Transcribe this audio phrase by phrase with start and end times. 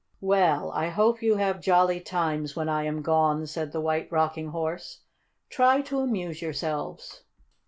[0.21, 4.47] "Well, I hope you have jolly times when I am gone," said the White Rocking
[4.47, 5.01] Horse.
[5.51, 7.21] "Try to amuse yourselves."